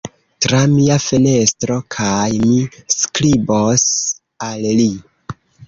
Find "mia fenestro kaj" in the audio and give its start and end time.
0.69-2.23